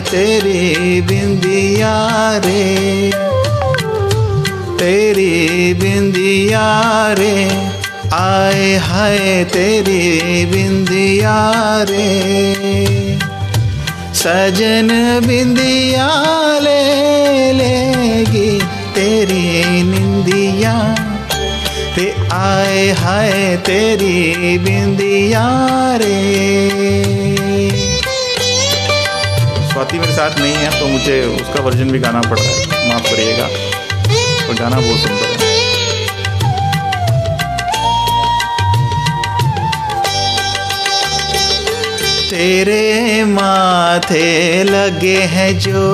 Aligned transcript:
तेरी 0.00 1.00
बिंदिया 1.00 2.10
रे। 2.36 3.10
तेरी 4.78 5.74
बिंदिया 5.74 6.82
रे। 7.18 7.48
आए 8.12 8.76
हाय 8.76 9.44
तेरी 9.44 10.46
बिंदिया 10.46 11.52
रे। 11.90 13.18
सजन 14.14 15.20
बिंदिया 15.26 16.08
ले 16.62 17.52
लेगी 17.52 18.60
तेरी 18.94 19.82
निंदिया। 19.82 20.94
रे 21.96 22.14
आए 22.32 22.90
हाय 22.90 23.56
तेरी 23.56 24.58
बिंदिया 24.58 25.48
रे। 25.96 27.29
स्वाति 29.80 29.98
मेरे 29.98 30.12
साथ 30.12 30.38
नहीं 30.38 30.54
है 30.54 30.80
तो 30.80 30.86
मुझे 30.86 31.14
उसका 31.36 31.60
वर्जन 31.62 31.90
भी 31.90 31.98
गाना 31.98 32.20
पड़ 32.20 32.38
रहा 32.38 32.48
है। 32.48 32.88
माफ़ 32.88 33.02
करिएगा। 33.02 33.44
और 34.48 34.54
गाना 34.54 34.76
बहुत 34.76 34.98
सुंदर 34.98 35.22
है। 35.22 35.36
तेरे 42.30 43.24
माथे 43.24 44.28
लगे 44.64 45.16
हैं 45.32 45.52
जो 45.58 45.86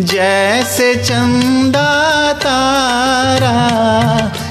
जैसे 0.00 0.94
चंदा 1.04 1.92
तारा, 2.32 3.56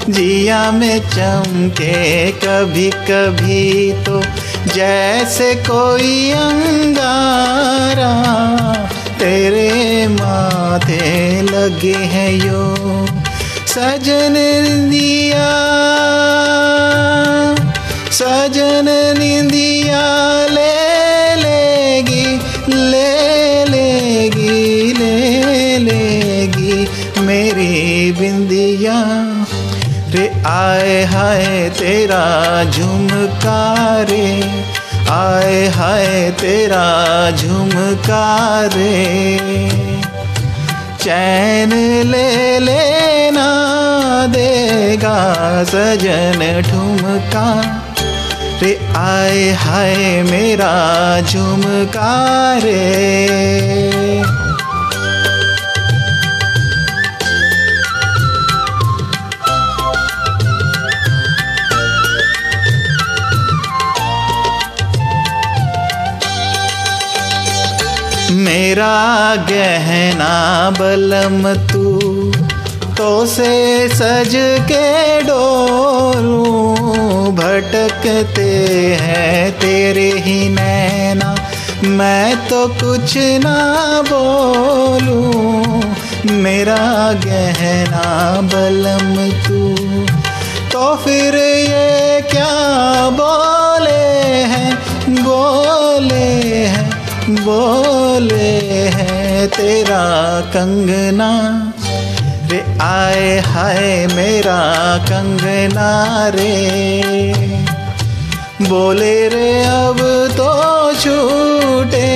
जिया 0.08 0.70
में 0.70 0.98
चमके 1.08 2.30
कभी 2.46 2.90
कभी 3.10 3.92
तो 4.04 4.22
जैसे 4.74 5.54
कोई 5.68 6.30
अंगारा 6.30 7.75
लगे 11.76 12.04
हैं 12.10 12.30
यो 12.32 12.60
सजन 13.68 14.34
दिया 14.90 15.48
सजन 18.18 18.88
निंदिया 19.18 20.04
ले 20.50 20.72
लेगी 21.42 22.24
ले 22.72 23.64
लेगी 23.72 24.92
ले 25.00 25.78
लेगी 25.88 26.86
मेरी 27.26 28.12
बिंदिया। 28.20 28.96
रे 30.14 30.26
आए 30.52 31.02
हाय 31.12 31.68
तेरा 31.78 32.24
झुमका 32.70 33.60
आए 35.16 35.66
हाय 35.74 36.30
तेरा 36.40 36.86
झुमका 37.30 38.24
रे 38.74 39.95
चैन 41.06 41.70
ले 42.06 42.58
लेना 42.58 43.46
देगा 44.26 45.18
सजन 45.64 46.62
ठुमका। 46.70 47.46
रे 48.62 48.80
आए 48.96 49.50
हाय 49.50 50.22
मेरा 50.22 51.20
झुमका 51.20 52.12
रे। 52.58 54.45
मेरा 68.30 69.34
गहना 69.50 70.34
बलम 70.70 71.42
तू 71.66 72.32
तो 72.96 73.10
से 73.26 73.52
सज 73.88 74.34
के 74.70 75.22
डोलूं 75.22 76.44
भटकते 77.34 78.50
हैं 79.00 79.52
तेरे 79.52 80.10
ही 80.18 80.48
नैना। 80.48 81.34
मैं 81.90 82.36
तो 82.48 82.66
कुछ 82.74 83.16
ना 83.44 83.58
बोलूँ, 84.02 85.82
मेरा 86.32 87.12
गहना 87.26 88.06
बलम 88.52 89.14
तू। 89.42 89.60
तो 90.72 90.94
फिर 90.96 91.36
ये 91.36 92.20
क्या 92.30 92.54
बोले? 93.10 93.45
तेरा 99.46 100.04
कंगना, 100.40 101.30
रे 102.50 102.64
आए 102.80 103.38
हाय 103.38 104.06
मेरा 104.06 104.58
कंगना 104.98 105.90
रे। 106.28 106.52
बोले 108.62 109.28
रे, 109.28 109.64
अब 109.64 109.98
तो 110.36 110.92
छूटे 110.92 112.06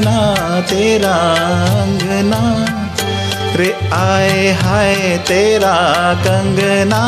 ना 0.00 0.34
तेरा 0.60 1.16
अंगना। 1.82 2.66
रे 3.56 3.76
आए 3.92 4.52
हाय 4.62 4.94
तेरा 5.28 5.76
कंगना 6.14 7.02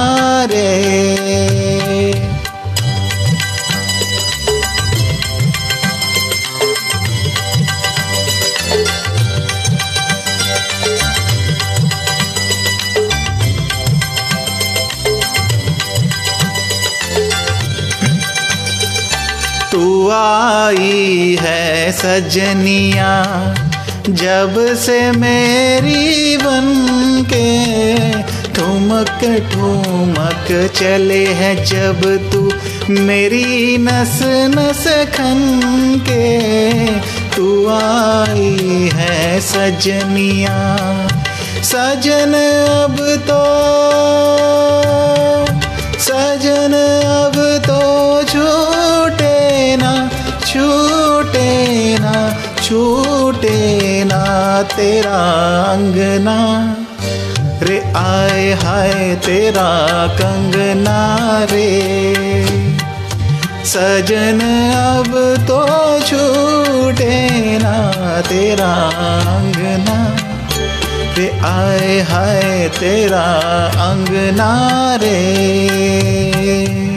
रे। 0.44 1.22
तू 19.72 20.09
आई 20.10 21.37
है 21.41 21.93
सजनिया, 21.93 23.12
जब 24.09 24.55
से 24.77 25.00
मेरी 25.12 26.37
बन 26.37 26.66
के 27.33 27.49
ठुमक 28.55 29.21
ठुमक 29.53 30.47
चले 30.77 31.25
है, 31.34 31.55
जब 31.65 32.03
तू 32.33 32.43
मेरी 33.03 33.77
नस 33.78 34.19
नस 34.56 34.84
खन 35.15 35.41
के 36.09 36.28
तू 37.37 37.49
आई 37.69 38.91
है 38.94 39.41
सजनिया। 39.41 40.59
सजन 41.65 42.34
अब 42.34 42.97
तो 43.28 43.43
छूटे 52.62 54.05
ना 54.05 54.25
तेरा 54.62 55.19
अंगना। 55.73 56.37
रे 57.62 57.78
आए 57.97 58.53
हाय 58.53 59.15
तेरा 59.27 59.69
कंगना 60.21 60.98
रे। 61.53 61.71
सजन 63.65 64.41
अब 64.75 65.13
तो 65.48 65.60
छूटे 66.01 67.19
ना 67.63 67.77
तेरा 68.21 68.72
अंगना। 69.33 69.98
रे 71.19 71.28
आए 71.45 72.01
हाय 72.01 72.69
तेरा 72.81 73.25
अंगना 73.91 74.51
रे। 75.03 76.91